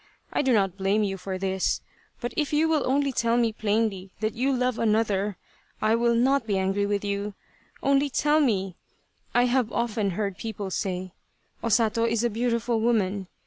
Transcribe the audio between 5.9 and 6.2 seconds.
will